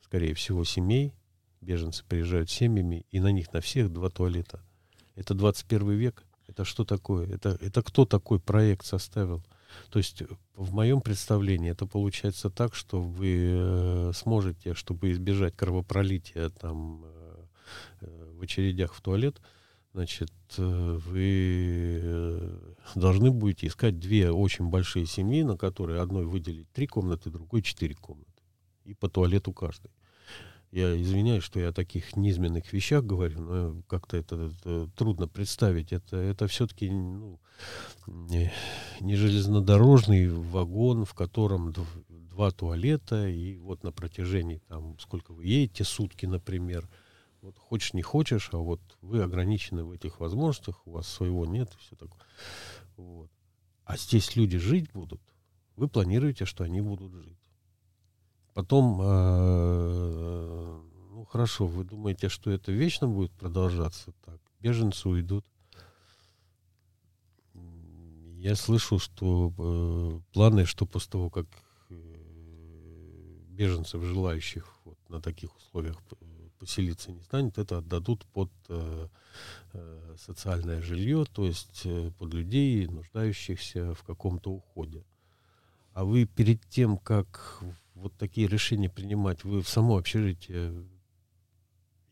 скорее 0.00 0.34
всего, 0.34 0.64
семей, 0.64 1.12
беженцы 1.60 2.04
приезжают 2.06 2.50
семьями, 2.50 3.04
и 3.10 3.18
на 3.18 3.32
них 3.32 3.52
на 3.52 3.60
всех 3.60 3.92
два 3.92 4.10
туалета. 4.10 4.60
Это 5.16 5.34
21 5.34 5.90
век. 5.90 6.24
Это 6.46 6.64
что 6.64 6.84
такое? 6.84 7.26
Это, 7.28 7.58
это 7.60 7.82
кто 7.82 8.04
такой 8.04 8.38
проект 8.38 8.86
составил? 8.86 9.42
То 9.90 9.98
есть 9.98 10.22
э, 10.22 10.26
в 10.54 10.72
моем 10.74 11.00
представлении 11.00 11.70
это 11.70 11.86
получается 11.86 12.50
так, 12.50 12.74
что 12.74 13.00
вы 13.00 13.50
э, 13.52 14.12
сможете, 14.14 14.74
чтобы 14.74 15.12
избежать 15.12 15.56
кровопролития 15.56 16.50
там 16.50 17.02
э, 17.04 17.23
в 18.00 18.42
очередях 18.42 18.94
в 18.94 19.00
туалет, 19.00 19.40
значит, 19.94 20.32
э, 20.58 20.98
вы 21.06 22.00
э, 22.02 22.58
должны 22.94 23.30
будете 23.30 23.68
искать 23.68 23.98
две 23.98 24.30
очень 24.30 24.68
большие 24.68 25.06
семьи, 25.06 25.42
на 25.42 25.56
которые 25.56 26.00
одной 26.00 26.26
выделить 26.26 26.70
три 26.72 26.86
комнаты, 26.86 27.30
другой 27.30 27.62
четыре 27.62 27.94
комнаты. 27.94 28.30
И 28.84 28.94
по 28.94 29.08
туалету 29.08 29.52
каждый. 29.52 29.90
Я 30.72 31.00
извиняюсь, 31.00 31.44
что 31.44 31.60
я 31.60 31.68
о 31.68 31.72
таких 31.72 32.16
низменных 32.16 32.72
вещах 32.72 33.04
говорю, 33.04 33.40
но 33.40 33.82
как-то 33.86 34.16
это, 34.16 34.50
это 34.58 34.90
трудно 34.96 35.28
представить. 35.28 35.92
Это, 35.92 36.16
это 36.16 36.48
все-таки 36.48 36.90
ну, 36.90 37.38
не, 38.08 38.52
не 39.00 39.14
железнодорожный 39.14 40.28
вагон, 40.28 41.04
в 41.04 41.14
котором 41.14 41.68
дв- 41.68 42.04
два 42.08 42.50
туалета, 42.50 43.28
и 43.28 43.56
вот 43.56 43.84
на 43.84 43.92
протяжении, 43.92 44.60
там, 44.66 44.98
сколько 44.98 45.32
вы 45.32 45.46
едете, 45.46 45.84
сутки, 45.84 46.26
например, 46.26 46.88
вот 47.44 47.58
хочешь, 47.58 47.92
не 47.92 48.00
хочешь, 48.00 48.48
а 48.52 48.56
вот 48.56 48.80
вы 49.02 49.22
ограничены 49.22 49.84
в 49.84 49.92
этих 49.92 50.18
возможностях, 50.18 50.80
у 50.86 50.92
вас 50.92 51.06
своего 51.06 51.44
нет, 51.44 51.70
и 51.74 51.78
все 51.78 51.94
такое. 51.94 52.22
Вот. 52.96 53.30
А 53.84 53.98
здесь 53.98 54.34
люди 54.34 54.56
жить 54.56 54.90
будут, 54.92 55.20
вы 55.76 55.88
планируете, 55.88 56.46
что 56.46 56.64
они 56.64 56.80
будут 56.80 57.12
жить. 57.12 57.38
Потом, 58.54 58.98
э, 59.02 60.80
ну 61.10 61.24
хорошо, 61.26 61.66
вы 61.66 61.84
думаете, 61.84 62.30
что 62.30 62.50
это 62.50 62.72
вечно 62.72 63.08
будет 63.08 63.32
продолжаться 63.32 64.12
так? 64.24 64.40
Беженцы 64.60 65.06
уйдут. 65.08 65.44
Я 68.38 68.56
слышу, 68.56 68.98
что 68.98 69.52
э, 69.58 70.20
планы, 70.32 70.64
что 70.64 70.86
после 70.86 71.10
того, 71.10 71.28
как 71.28 71.46
э, 71.90 71.94
беженцев, 73.48 74.02
желающих 74.02 74.78
вот 74.84 74.98
на 75.08 75.20
таких 75.20 75.54
условиях 75.56 76.00
п- 76.02 76.16
поселиться 76.58 77.10
не 77.12 77.20
станет, 77.22 77.58
это 77.58 77.78
отдадут 77.78 78.24
под 78.26 78.50
э, 78.68 79.08
э, 79.72 80.16
социальное 80.18 80.80
жилье, 80.80 81.24
то 81.30 81.44
есть 81.44 81.82
э, 81.84 82.10
под 82.18 82.32
людей, 82.34 82.86
нуждающихся 82.86 83.94
в 83.94 84.02
каком-то 84.02 84.50
уходе. 84.50 85.04
А 85.92 86.04
вы 86.04 86.24
перед 86.26 86.60
тем, 86.68 86.96
как 86.98 87.62
вот 87.94 88.16
такие 88.16 88.48
решения 88.48 88.88
принимать, 88.90 89.44
вы 89.44 89.62
в 89.62 89.68
само 89.68 89.96
общежитие 89.98 90.84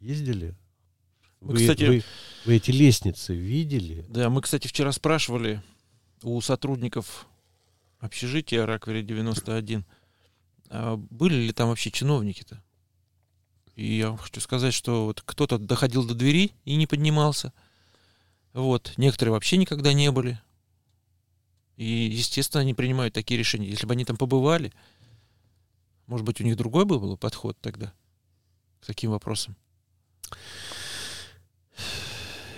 ездили? 0.01 0.55
Мы, 1.41 1.55
Вы, 1.55 1.59
кстати- 1.59 1.85
вы- 1.85 2.03
вы 2.45 2.57
эти 2.57 2.71
лестницы 2.71 3.35
видели? 3.35 4.05
Да, 4.09 4.31
мы, 4.31 4.43
кстати, 4.43 4.69
вчера 4.69 4.93
спрашивали 4.93 5.63
у 6.23 6.41
сотрудников 6.41 7.27
общежития 7.99 8.65
Раквери 8.67 9.03
91, 9.03 9.85
а 10.71 10.97
были 10.97 11.35
ли 11.35 11.53
там 11.53 11.69
вообще 11.69 11.91
чиновники-то. 11.91 12.63
И 13.75 13.97
я 13.97 14.09
вам 14.09 14.19
хочу 14.19 14.41
сказать, 14.41 14.75
что 14.75 15.07
вот 15.07 15.23
кто-то 15.25 15.59
доходил 15.59 16.05
до 16.07 16.15
двери 16.15 16.53
и 16.65 16.77
не 16.77 16.87
поднимался. 16.87 17.53
Вот. 18.53 18.93
Некоторые 18.97 19.33
вообще 19.33 19.57
никогда 19.57 19.93
не 19.93 20.11
были. 20.11 20.41
И, 21.77 21.85
естественно, 21.85 22.61
они 22.61 22.75
принимают 22.75 23.15
такие 23.15 23.39
решения. 23.39 23.69
Если 23.69 23.87
бы 23.87 23.95
они 23.95 24.05
там 24.05 24.17
побывали, 24.17 24.73
может 26.07 26.27
быть, 26.27 26.41
у 26.41 26.45
них 26.45 26.57
другой 26.57 26.85
был 26.85 27.01
бы 27.01 27.17
подход 27.17 27.57
тогда 27.61 27.93
к 28.81 28.87
таким 28.87 29.13
вопросам. 29.13 29.57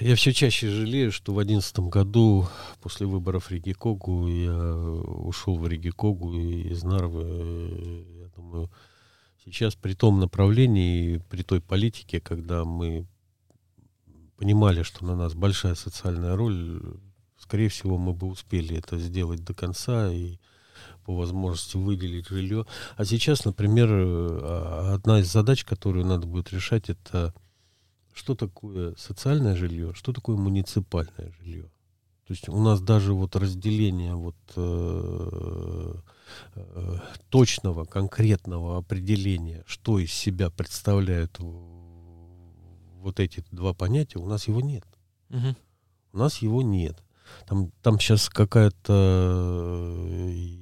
Я 0.00 0.16
все 0.16 0.32
чаще 0.32 0.68
жалею, 0.68 1.12
что 1.12 1.32
в 1.32 1.38
одиннадцатом 1.38 1.88
году 1.88 2.48
после 2.82 3.06
выборов 3.06 3.52
Ригикогу 3.52 4.26
я 4.26 4.74
ушел 4.74 5.56
в 5.56 5.68
Ригикогу 5.68 6.34
и 6.34 6.68
из 6.68 6.82
Нарвы. 6.82 7.22
э, 7.24 8.04
Я 8.22 8.28
думаю, 8.36 8.70
сейчас 9.44 9.74
при 9.74 9.94
том 9.94 10.20
направлении, 10.20 11.18
при 11.28 11.42
той 11.42 11.60
политике, 11.60 12.20
когда 12.20 12.64
мы 12.64 13.06
понимали, 14.36 14.82
что 14.82 15.04
на 15.04 15.14
нас 15.14 15.34
большая 15.34 15.74
социальная 15.74 16.36
роль, 16.36 16.80
скорее 17.38 17.68
всего, 17.68 17.98
мы 17.98 18.12
бы 18.12 18.26
успели 18.26 18.76
это 18.76 18.98
сделать 18.98 19.44
до 19.44 19.54
конца 19.54 20.12
и 20.12 20.38
по 21.04 21.14
возможности 21.14 21.76
выделить 21.76 22.28
жилье. 22.28 22.66
А 22.96 23.04
сейчас, 23.04 23.44
например, 23.44 23.88
э, 23.90 24.94
одна 24.94 25.20
из 25.20 25.30
задач, 25.30 25.64
которую 25.64 26.06
надо 26.06 26.26
будет 26.26 26.52
решать, 26.52 26.88
это 26.88 27.34
что 28.14 28.34
такое 28.34 28.94
социальное 28.96 29.56
жилье, 29.56 29.92
что 29.94 30.12
такое 30.12 30.36
муниципальное 30.36 31.32
жилье. 31.40 31.64
То 32.26 32.32
есть 32.32 32.48
у 32.48 32.62
нас 32.62 32.80
даже 32.80 33.12
вот 33.12 33.36
разделение 33.36 34.14
вот 34.14 34.36
э, 34.56 35.94
э, 36.54 36.98
точного, 37.30 37.84
конкретного 37.84 38.78
определения, 38.78 39.62
что 39.66 39.98
из 39.98 40.12
себя 40.12 40.50
представляют 40.50 41.38
вот 41.38 43.20
эти 43.20 43.44
два 43.50 43.74
понятия, 43.74 44.18
у 44.18 44.26
нас 44.26 44.48
его 44.48 44.60
нет. 44.60 44.84
Угу. 45.30 45.56
У 46.12 46.18
нас 46.18 46.38
его 46.38 46.62
нет. 46.62 47.02
Там, 47.46 47.70
там 47.82 47.98
сейчас 47.98 48.28
какая-то 48.28 49.94
э, 49.96 50.56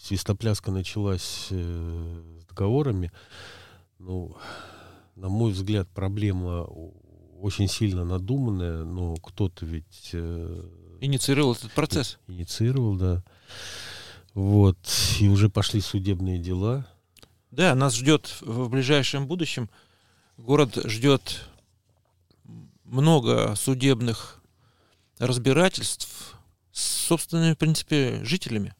свистопляска 0.00 0.70
началась 0.70 1.48
э, 1.50 2.38
с 2.40 2.44
договорами. 2.46 3.12
Ну, 3.98 4.36
на 5.16 5.28
мой 5.28 5.52
взгляд, 5.52 5.88
проблема 5.94 6.66
очень 7.40 7.68
сильно 7.68 8.04
надуманная, 8.04 8.84
но 8.84 9.14
кто-то 9.16 9.66
ведь... 9.66 10.10
Э, 10.12 10.68
инициировал 11.00 11.52
этот 11.52 11.72
процесс. 11.72 12.18
Инициировал, 12.26 12.96
да. 12.96 13.22
Вот. 14.34 14.78
И 15.20 15.28
уже 15.28 15.48
пошли 15.48 15.80
судебные 15.80 16.38
дела. 16.38 16.86
Да, 17.50 17.74
нас 17.74 17.94
ждет 17.94 18.36
в 18.40 18.68
ближайшем 18.68 19.26
будущем. 19.26 19.70
Город 20.36 20.78
ждет 20.84 21.48
много 22.84 23.54
судебных 23.54 24.42
разбирательств 25.18 26.36
с 26.72 26.82
собственными, 26.82 27.54
в 27.54 27.58
принципе, 27.58 28.24
жителями. 28.24 28.74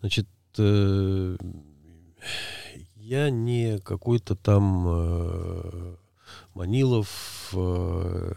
Значит, 0.00 0.28
э, 0.58 1.36
я 2.96 3.30
не 3.30 3.78
какой-то 3.80 4.36
там 4.36 4.84
э, 4.86 5.96
Манилов. 6.54 7.50
Э, 7.54 8.32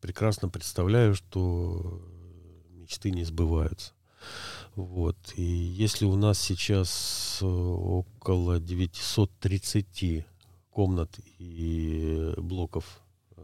прекрасно 0.00 0.48
представляю, 0.48 1.14
что 1.14 2.02
мечты 2.70 3.10
не 3.10 3.24
сбываются. 3.24 3.93
Вот. 4.76 5.16
И 5.36 5.42
если 5.42 6.04
у 6.04 6.16
нас 6.16 6.38
сейчас 6.38 7.38
э, 7.40 7.46
около 7.46 8.58
930 8.58 10.26
комнат 10.70 11.10
и 11.38 12.34
блоков 12.36 13.00
э, 13.36 13.42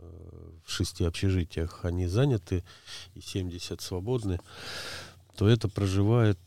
в 0.65 0.71
шести 0.71 1.05
общежитиях, 1.05 1.85
они 1.85 2.07
заняты, 2.07 2.65
и 3.15 3.21
70 3.21 3.81
свободны, 3.81 4.41
то 5.37 5.49
это 5.49 5.69
проживает, 5.69 6.39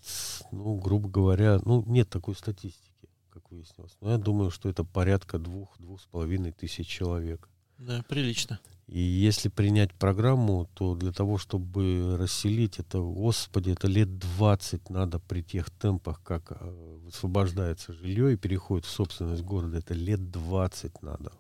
ну, 0.52 0.76
грубо 0.76 1.08
говоря, 1.08 1.60
ну, 1.64 1.84
нет 1.88 2.10
такой 2.10 2.36
статистики, 2.36 3.10
как 3.30 3.50
выяснилось. 3.52 3.96
Но 4.02 4.12
я 4.12 4.18
думаю, 4.18 4.52
что 4.52 4.70
это 4.70 4.84
порядка 4.84 5.40
двух-двух 5.40 6.02
с 6.02 6.06
половиной 6.06 6.52
тысяч 6.52 6.88
человек. 6.88 7.50
Да, 7.78 8.04
прилично. 8.08 8.60
И 8.88 9.00
если 9.00 9.50
принять 9.50 9.94
программу, 9.94 10.70
то 10.74 10.96
для 10.96 11.12
того, 11.12 11.38
чтобы 11.38 12.18
расселить 12.20 12.80
это, 12.80 13.00
господи, 13.00 13.72
это 13.72 13.88
лет 13.88 14.18
20 14.18 14.90
надо 14.90 15.20
при 15.20 15.42
тех 15.42 15.70
темпах, 15.70 16.22
как 16.22 16.52
э, 16.52 16.98
высвобождается 17.06 17.94
жилье 17.94 18.34
и 18.34 18.38
переходит 18.38 18.86
в 18.86 18.90
собственность 18.90 19.44
города, 19.44 19.78
это 19.78 19.94
лет 19.94 20.32
20 20.32 21.02
надо. 21.02 21.32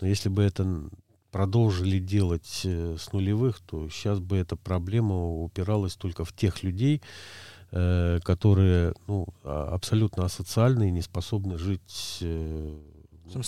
Но 0.00 0.06
если 0.06 0.28
бы 0.28 0.42
это 0.42 0.90
продолжили 1.30 1.98
делать 1.98 2.60
э, 2.64 2.96
с 2.98 3.12
нулевых, 3.12 3.60
то 3.60 3.88
сейчас 3.88 4.20
бы 4.20 4.36
эта 4.36 4.54
проблема 4.54 5.42
упиралась 5.42 5.96
только 5.96 6.26
в 6.26 6.34
тех 6.34 6.62
людей, 6.62 7.00
э, 7.70 8.20
которые 8.22 8.94
ну, 9.06 9.26
а, 9.42 9.74
абсолютно 9.74 10.26
асоциальные, 10.26 10.90
не 10.90 11.00
способны 11.00 11.56
жить 11.56 12.22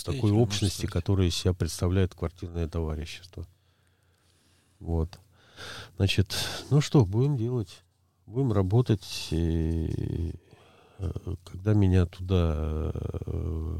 такой 0.03 0.31
общности, 0.31 0.85
которая 0.85 1.27
из 1.27 1.35
себя 1.35 1.53
представляет 1.53 2.15
квартирное 2.15 2.67
товарищество. 2.67 3.47
Вот. 4.79 5.19
Значит, 5.97 6.35
ну 6.69 6.81
что, 6.81 7.05
будем 7.05 7.37
делать. 7.37 7.83
Будем 8.25 8.51
работать. 8.51 9.27
И, 9.31 10.33
э, 10.97 11.11
когда 11.43 11.73
меня 11.73 12.05
туда 12.05 12.91
э, 12.93 13.79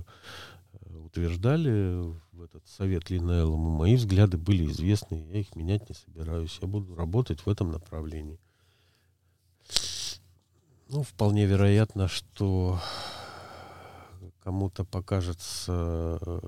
утверждали 1.05 2.13
в 2.31 2.41
этот 2.43 2.67
совет 2.67 3.09
Линелла, 3.09 3.55
мои 3.55 3.95
взгляды 3.95 4.37
были 4.37 4.65
известны, 4.71 5.25
я 5.31 5.39
их 5.39 5.55
менять 5.55 5.89
не 5.89 5.95
собираюсь. 5.95 6.59
Я 6.61 6.67
буду 6.67 6.95
работать 6.95 7.45
в 7.45 7.49
этом 7.49 7.71
направлении. 7.71 8.39
Ну, 10.89 11.01
вполне 11.01 11.45
вероятно, 11.45 12.07
что 12.07 12.79
кому-то 14.45 14.85
покажется 14.85 16.19
э, 16.21 16.39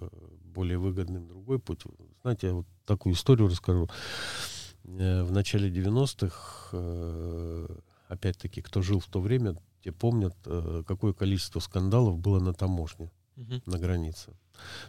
более 0.44 0.78
выгодным 0.78 1.28
другой 1.28 1.58
путь. 1.58 1.82
Знаете, 2.22 2.48
я 2.48 2.54
вот 2.54 2.68
такую 2.86 3.16
историю 3.16 3.48
расскажу. 3.48 3.90
Э, 4.84 5.24
в 5.24 5.32
начале 5.32 5.68
90-х, 5.72 6.70
э, 6.74 7.68
опять-таки, 8.08 8.62
кто 8.62 8.84
жил 8.84 9.00
в 9.00 9.08
то 9.08 9.20
время, 9.20 9.56
те 9.84 9.92
помнят, 9.92 10.36
какое 10.88 11.14
количество 11.14 11.60
скандалов 11.60 12.20
было 12.20 12.40
на 12.40 12.54
таможне, 12.54 13.10
угу. 13.36 13.62
на 13.66 13.80
границе. 13.80 14.32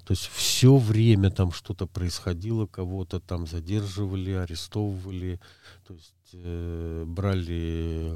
То 0.05 0.13
есть 0.13 0.27
все 0.27 0.77
время 0.77 1.31
там 1.31 1.51
что-то 1.51 1.87
происходило, 1.87 2.67
кого-то 2.67 3.21
там 3.21 3.47
задерживали, 3.47 4.33
арестовывали, 4.33 5.41
то 5.87 5.95
есть 5.95 6.15
э, 6.35 7.05
брали 7.07 8.11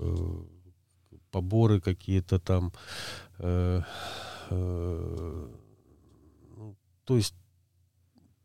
э, 0.00 0.44
поборы 1.36 1.82
какие-то 1.82 2.38
там. 2.38 2.72
Э, 3.40 3.82
э, 4.48 5.48
ну, 6.56 6.76
то 7.04 7.16
есть 7.16 7.34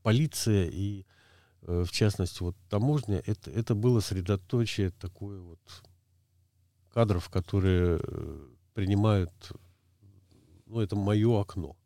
полиция 0.03 0.65
и, 0.65 1.05
э, 1.61 1.83
в 1.87 1.91
частности, 1.91 2.43
вот 2.43 2.57
таможня, 2.69 3.23
это, 3.25 3.49
это 3.49 3.75
было 3.75 4.01
средоточие 4.01 4.89
такое 4.89 5.39
вот 5.39 5.61
кадров, 6.93 7.29
которые 7.29 8.01
принимают, 8.73 9.31
ну, 10.65 10.81
это 10.81 10.97
мое 10.97 11.39
окно 11.39 11.77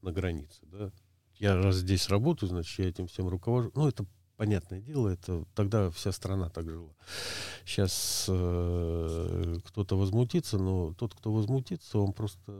на 0.00 0.10
границе, 0.10 0.60
да. 0.62 0.90
Я 1.34 1.56
раз 1.56 1.76
здесь 1.76 2.08
работаю, 2.08 2.48
значит, 2.48 2.78
я 2.78 2.88
этим 2.88 3.08
всем 3.08 3.28
руковожу. 3.28 3.72
Ну, 3.74 3.86
это 3.86 4.06
понятное 4.36 4.80
дело, 4.80 5.08
это 5.08 5.44
тогда 5.54 5.90
вся 5.90 6.12
страна 6.12 6.48
так 6.48 6.68
жила. 6.68 6.90
Сейчас 7.64 8.26
э, 8.28 9.56
кто-то 9.64 9.96
возмутится, 9.98 10.58
но 10.58 10.92
тот, 10.94 11.14
кто 11.14 11.32
возмутится, 11.32 11.98
он 11.98 12.12
просто 12.12 12.52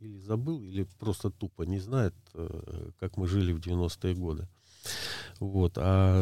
или 0.00 0.18
забыл, 0.18 0.60
или 0.62 0.86
просто 0.98 1.30
тупо 1.30 1.62
не 1.62 1.80
знает, 1.80 2.14
э, 2.34 2.90
как 3.00 3.16
мы 3.16 3.26
жили 3.26 3.52
в 3.52 3.60
90-е 3.60 4.14
годы. 4.14 4.48
Вот. 5.40 5.74
А 5.76 6.14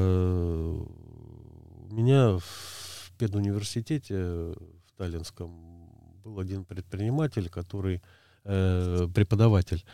у 1.91 1.95
меня 1.95 2.39
в 2.39 3.13
педуниверситете 3.19 4.17
в 4.17 4.93
Таллинском 4.97 5.73
был 6.25 6.39
один 6.39 6.65
предприниматель, 6.65 7.49
который 7.49 8.01
э, 8.45 9.09
преподаватель, 9.15 9.85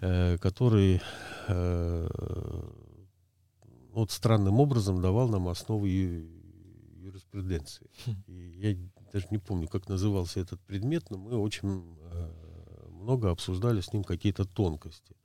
э, 0.00 0.36
который 0.38 1.00
э, 1.46 2.08
вот 3.98 4.10
странным 4.10 4.60
образом 4.60 5.00
давал 5.00 5.28
нам 5.28 5.48
основы 5.48 5.88
юриспруденции. 5.88 7.88
Хм. 8.06 8.22
И 8.26 8.32
я 8.32 8.76
даже 9.12 9.26
не 9.30 9.38
помню, 9.38 9.68
как 9.68 9.88
назывался 9.88 10.40
этот 10.40 10.60
предмет, 10.60 11.10
но 11.10 11.18
мы 11.18 11.36
очень 11.36 11.96
э, 12.12 12.30
много 12.90 13.30
обсуждали 13.30 13.80
с 13.80 13.92
ним 13.92 14.04
какие-то 14.04 14.44
тонкости. 14.44 15.16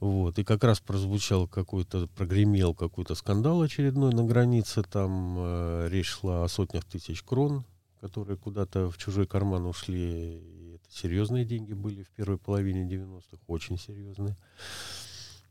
Вот. 0.00 0.38
И 0.38 0.44
как 0.44 0.64
раз 0.64 0.80
прозвучал 0.80 1.46
какой-то, 1.46 2.08
прогремел 2.08 2.74
какой-то 2.74 3.14
скандал 3.14 3.62
очередной 3.62 4.12
на 4.12 4.24
границе. 4.24 4.82
Там 4.82 5.36
э, 5.38 5.88
речь 5.90 6.08
шла 6.08 6.44
о 6.44 6.48
сотнях 6.48 6.84
тысяч 6.84 7.22
крон, 7.22 7.64
которые 8.00 8.38
куда-то 8.38 8.90
в 8.90 8.96
чужой 8.96 9.26
карман 9.26 9.66
ушли. 9.66 10.38
И 10.38 10.74
это 10.74 10.90
серьезные 10.90 11.44
деньги 11.44 11.74
были 11.74 12.02
в 12.02 12.10
первой 12.10 12.38
половине 12.38 12.88
90-х, 12.88 13.38
очень 13.46 13.78
серьезные. 13.78 14.36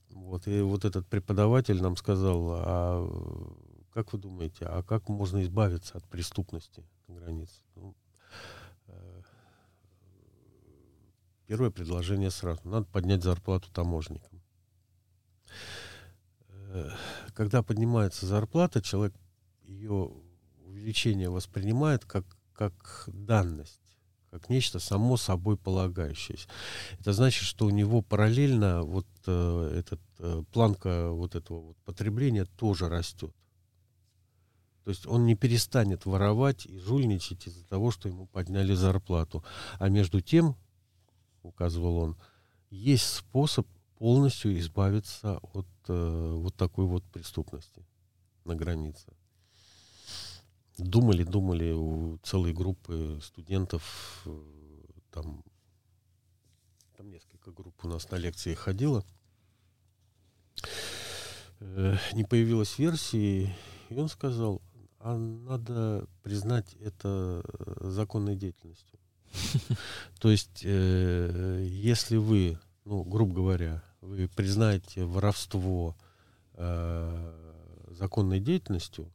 Вот, 0.09 0.47
и 0.47 0.61
вот 0.61 0.85
этот 0.85 1.07
преподаватель 1.07 1.81
нам 1.81 1.95
сказал, 1.95 2.49
а 2.51 3.79
как 3.93 4.13
вы 4.13 4.19
думаете, 4.19 4.65
а 4.65 4.83
как 4.83 5.09
можно 5.09 5.41
избавиться 5.43 5.97
от 5.97 6.07
преступности 6.07 6.83
на 7.07 7.15
границе? 7.15 7.61
Ну, 7.75 7.95
э, 8.87 9.21
первое 11.47 11.69
предложение 11.69 12.31
сразу. 12.31 12.61
Надо 12.63 12.85
поднять 12.85 13.23
зарплату 13.23 13.71
таможникам. 13.71 14.41
Э, 16.47 16.89
когда 17.33 17.63
поднимается 17.63 18.25
зарплата, 18.25 18.81
человек 18.81 19.15
ее 19.63 20.11
увеличение 20.65 21.29
воспринимает 21.29 22.05
как, 22.05 22.25
как 22.53 23.03
данность 23.07 23.98
как 24.31 24.49
нечто 24.49 24.79
само 24.79 25.17
собой 25.17 25.57
полагающееся. 25.57 26.47
Это 26.99 27.13
значит, 27.13 27.43
что 27.43 27.65
у 27.65 27.69
него 27.69 28.01
параллельно 28.01 28.83
вот 28.83 29.07
э, 29.25 29.71
этот 29.79 30.01
э, 30.19 30.43
планка 30.51 31.09
вот 31.11 31.35
этого 31.35 31.59
вот 31.59 31.77
потребления 31.85 32.45
тоже 32.45 32.89
растет. 32.89 33.33
То 34.83 34.91
есть 34.91 35.05
он 35.05 35.25
не 35.25 35.35
перестанет 35.35 36.05
воровать 36.05 36.65
и 36.65 36.79
жульничать 36.79 37.47
из-за 37.47 37.65
того, 37.65 37.91
что 37.91 38.09
ему 38.09 38.27
подняли 38.27 38.73
зарплату. 38.73 39.43
А 39.77 39.89
между 39.89 40.21
тем, 40.21 40.55
указывал 41.43 41.97
он, 41.97 42.17
есть 42.69 43.07
способ 43.07 43.67
полностью 43.97 44.57
избавиться 44.57 45.39
от 45.53 45.67
э, 45.87 46.33
вот 46.35 46.55
такой 46.55 46.85
вот 46.85 47.03
преступности. 47.05 47.85
на 48.45 48.55
границе. 48.55 49.13
Думали, 50.79 51.23
думали, 51.23 51.71
у 51.73 52.19
целой 52.23 52.53
группы 52.53 53.19
студентов, 53.21 54.21
э, 54.25 54.41
там, 55.11 55.43
там 56.95 57.11
несколько 57.11 57.51
групп 57.51 57.83
у 57.83 57.89
нас 57.89 58.09
на 58.09 58.15
лекции 58.15 58.53
ходило, 58.53 59.03
э, 61.59 61.97
не 62.13 62.23
появилась 62.23 62.79
версии, 62.79 63.53
и 63.89 63.99
он 63.99 64.07
сказал, 64.07 64.61
а 64.99 65.17
надо 65.17 66.07
признать 66.23 66.73
это 66.75 67.43
законной 67.81 68.37
деятельностью. 68.37 68.99
То 70.21 70.31
есть, 70.31 70.61
э, 70.63 71.61
если 71.69 72.15
вы, 72.15 72.57
ну, 72.85 73.03
грубо 73.03 73.35
говоря, 73.35 73.83
вы 73.99 74.29
признаете 74.29 75.03
воровство 75.03 75.97
законной 77.87 78.41
деятельностью, 78.41 79.09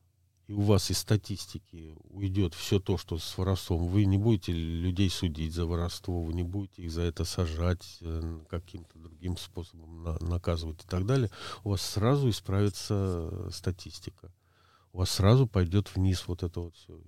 и 0.47 0.53
у 0.53 0.61
вас 0.61 0.91
из 0.91 0.99
статистики 0.99 1.97
уйдет 2.11 2.55
все 2.55 2.79
то, 2.79 2.99
что 2.99 3.19
с 3.19 3.39
воровством, 3.39 3.87
вы 3.87 4.05
не 4.05 4.19
будете 4.19 4.53
людей 4.53 5.09
судить 5.09 5.55
за 5.55 5.65
воровство, 5.65 6.23
вы 6.23 6.35
не 6.35 6.43
будете 6.43 6.83
их 6.83 6.91
за 6.91 7.03
это 7.03 7.25
сажать, 7.25 7.99
э, 8.03 8.41
каким-то 8.51 8.99
другим 8.99 9.39
способом 9.39 10.03
на, 10.03 10.19
наказывать 10.21 10.85
и 10.85 10.87
так 10.87 11.07
далее, 11.07 11.31
у 11.65 11.71
вас 11.71 11.81
сразу 11.81 12.29
исправится 12.29 13.51
статистика. 13.51 14.31
У 14.93 14.99
вас 14.99 15.11
сразу 15.11 15.47
пойдет 15.47 15.95
вниз 15.95 16.25
вот 16.27 16.43
это 16.43 16.61
вот 16.61 16.77
все. 16.77 17.01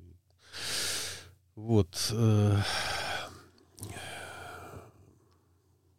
Вот. 1.57 2.11
Э, 2.13 2.57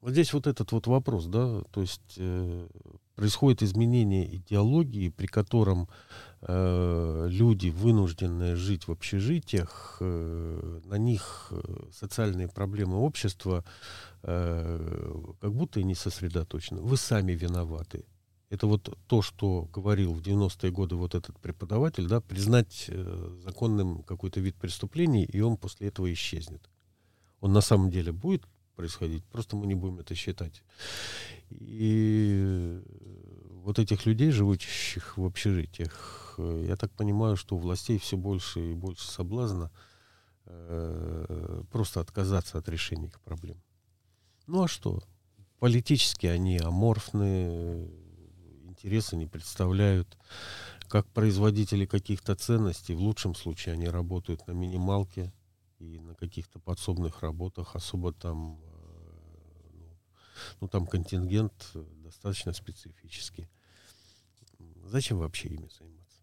вот 0.02 0.12
здесь 0.12 0.34
вот 0.34 0.47
этот 0.47 0.71
вот 0.71 0.88
вопрос, 0.88 1.28
да, 1.28 1.62
то 1.71 1.82
есть 1.82 2.15
э, 2.17 2.67
происходит 3.15 3.62
изменение 3.62 4.36
идеологии, 4.36 5.10
при 5.10 5.28
котором 5.28 5.84
э, 5.84 6.26
люди, 6.41 7.69
вынужденные 7.69 8.56
жить 8.56 8.88
в 8.88 8.91
общежитиях, 8.91 9.97
э, 10.00 10.82
на 10.86 10.95
них 10.95 11.47
э, 11.52 11.62
социальные 11.91 12.47
проблемы 12.47 12.97
общества 12.97 13.63
э, 14.23 15.34
как 15.41 15.54
будто 15.54 15.80
и 15.80 15.84
не 15.84 15.95
сосредоточены. 15.95 16.82
Вы 16.82 16.97
сами 16.97 17.32
виноваты. 17.32 18.06
Это 18.50 18.65
вот 18.67 18.97
то, 19.08 19.21
что 19.21 19.67
говорил 19.73 20.13
в 20.13 20.21
90-е 20.21 20.71
годы 20.71 20.95
вот 20.95 21.15
этот 21.15 21.38
преподаватель, 21.39 22.08
да, 22.08 22.21
признать 22.21 22.86
э, 22.88 23.39
законным 23.43 24.04
какой-то 24.04 24.39
вид 24.39 24.56
преступления, 24.56 25.26
и 25.26 25.41
он 25.41 25.58
после 25.58 25.88
этого 25.88 26.12
исчезнет. 26.13 26.69
Он 27.41 27.52
на 27.52 27.62
самом 27.62 27.89
деле 27.89 28.12
будет 28.12 28.43
происходить, 28.76 29.26
просто 29.26 29.56
мы 29.58 29.67
не 29.67 29.76
будем 29.76 30.00
это 30.00 30.15
считать. 30.15 30.63
И 31.50 32.80
вот 33.67 33.80
этих 33.80 34.06
людей, 34.06 34.32
живущих 34.32 35.17
в 35.17 35.25
общежитиях, 35.25 36.36
э, 36.38 36.67
я 36.69 36.77
так 36.77 36.89
понимаю, 36.93 37.36
что 37.36 37.58
у 37.58 37.60
властей 37.60 37.99
все 37.99 38.15
больше 38.15 38.71
и 38.71 38.73
больше 38.73 39.06
соблазна 39.06 39.71
э, 40.45 41.63
просто 41.69 41.99
отказаться 41.99 42.58
от 42.58 42.69
решения 42.69 43.08
их 43.08 43.19
проблем. 43.19 43.62
Ну 44.47 44.63
а 44.63 44.69
что? 44.69 45.03
Политически 45.60 46.27
они 46.27 46.60
аморфны, 46.60 47.89
интересы 48.69 49.17
не 49.17 49.25
представляют. 49.25 50.17
Как 50.88 51.06
производители 51.08 51.86
каких-то 51.86 52.36
ценностей, 52.36 52.95
в 52.95 53.01
лучшем 53.01 53.36
случае 53.36 53.73
они 53.73 53.89
работают 53.89 54.47
на 54.47 54.53
минималке 54.53 55.34
и 55.80 55.99
на 55.99 56.15
каких-то 56.15 56.60
подсобных 56.60 57.21
работах, 57.21 57.75
особо 57.75 58.13
там 58.13 58.62
ну, 60.62 60.69
там 60.69 60.88
контингент 60.88 61.71
э, 61.73 61.84
достаточно 61.97 62.53
специфический. 62.53 63.49
Зачем 64.89 65.17
вообще 65.19 65.50
ими 65.50 65.69
заниматься? 65.78 66.21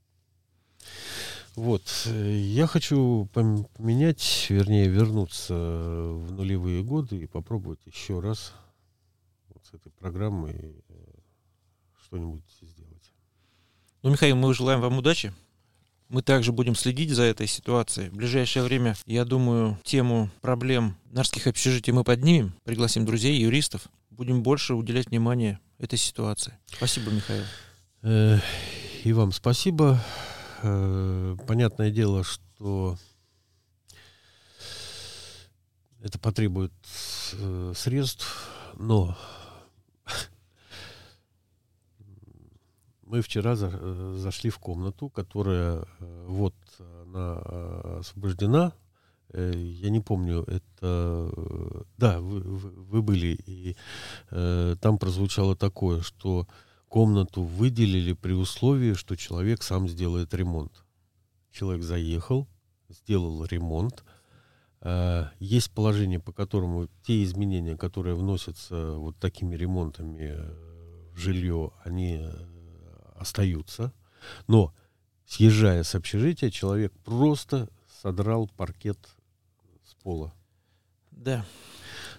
Вот. 1.55 1.83
Э, 2.07 2.37
я 2.37 2.66
хочу 2.66 3.29
поменять, 3.33 4.46
вернее, 4.48 4.88
вернуться 4.88 5.55
в 5.55 6.33
нулевые 6.33 6.83
годы 6.83 7.18
и 7.18 7.27
попробовать 7.27 7.81
еще 7.87 8.20
раз 8.20 8.53
вот 9.48 9.64
с 9.64 9.74
этой 9.74 9.90
программой 9.92 10.83
э, 10.88 10.94
что-нибудь 12.05 12.42
сделать. 12.61 13.12
Ну, 14.03 14.11
Михаил, 14.11 14.37
мы 14.37 14.53
желаем 14.55 14.81
вам 14.81 14.98
удачи. 14.98 15.33
Мы 16.09 16.22
также 16.22 16.53
будем 16.53 16.74
следить 16.74 17.11
за 17.11 17.22
этой 17.22 17.46
ситуацией. 17.46 18.11
В 18.11 18.14
ближайшее 18.14 18.62
время, 18.62 18.94
я 19.07 19.24
думаю, 19.24 19.79
тему 19.85 20.31
проблем 20.42 20.96
нарских 21.11 21.46
общежитий 21.46 21.92
мы 21.92 22.05
поднимем, 22.05 22.55
пригласим 22.64 23.07
друзей, 23.07 23.40
юристов 23.40 23.88
будем 24.11 24.42
больше 24.42 24.74
уделять 24.74 25.09
внимание 25.09 25.59
этой 25.79 25.98
ситуации. 25.98 26.55
Спасибо, 26.66 27.11
Михаил. 27.11 27.44
Э, 28.06 28.36
и 29.02 29.14
вам 29.14 29.32
спасибо. 29.32 29.98
Э, 30.62 31.36
понятное 31.46 31.90
дело, 31.90 32.22
что 32.22 32.98
это 36.02 36.18
потребует 36.18 36.74
э, 37.32 37.72
средств, 37.74 38.50
но 38.76 39.16
мы 43.06 43.22
вчера 43.22 43.56
зашли 43.56 44.50
в 44.50 44.58
комнату, 44.58 45.08
которая 45.08 45.86
вот 46.26 46.54
она 47.04 47.38
освобождена 48.00 48.72
я 49.32 49.90
не 49.90 49.98
помню, 49.98 50.44
это, 50.46 51.32
да, 51.98 52.20
вы, 52.20 52.40
вы 52.40 53.02
были, 53.02 53.36
и 53.46 53.76
там 54.30 54.96
прозвучало 54.98 55.56
такое, 55.56 56.02
что 56.02 56.46
комнату 56.94 57.42
выделили 57.42 58.12
при 58.12 58.35
условии, 58.35 58.92
что 58.92 59.16
человек 59.16 59.64
сам 59.64 59.88
сделает 59.88 60.33
ремонт. 60.33 60.85
Человек 61.50 61.83
заехал, 61.83 62.46
сделал 62.88 63.44
ремонт. 63.46 64.04
Э, 64.80 65.24
есть 65.40 65.72
положение, 65.72 66.20
по 66.20 66.33
которому 66.33 66.88
те 67.02 67.24
изменения, 67.24 67.76
которые 67.76 68.14
вносятся 68.14 68.92
вот 68.92 69.18
такими 69.18 69.57
ремонтами 69.57 70.38
в 71.12 71.18
жилье, 71.18 71.72
они 71.83 72.20
э, 72.22 72.30
остаются. 73.16 73.92
Но 74.46 74.72
съезжая 75.26 75.83
с 75.83 75.96
общежития, 75.96 76.50
человек 76.50 76.92
просто 77.04 77.68
содрал 78.02 78.48
паркет 78.57 79.00
пола. 80.04 80.33
Да. 81.11 81.44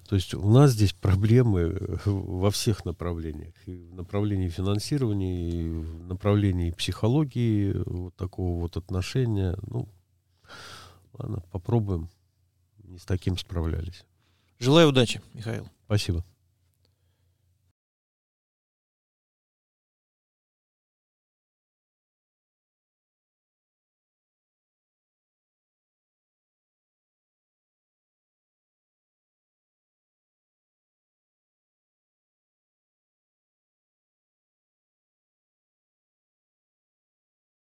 То 0.08 0.16
есть 0.16 0.34
у 0.36 0.50
нас 0.50 0.72
здесь 0.72 0.94
проблемы 0.94 1.62
э, 1.62 1.98
во 2.06 2.52
всех 2.52 2.86
направлениях. 2.86 3.54
И 3.66 3.76
в 3.76 3.96
направлении 3.96 4.50
финансирования, 4.50 5.50
и 5.50 5.70
в 5.70 6.04
направлении 6.06 6.72
психологии, 6.72 7.74
вот 7.86 8.16
такого 8.16 8.62
вот 8.62 8.78
отношения. 8.78 9.58
Ну, 9.68 9.90
ладно, 11.14 11.44
попробуем. 11.52 12.10
Не 12.84 13.00
с 13.00 13.06
таким 13.06 13.38
справлялись. 13.38 14.06
Желаю 14.60 14.90
удачи, 14.90 15.22
Михаил. 15.34 15.68
Спасибо. 15.86 16.24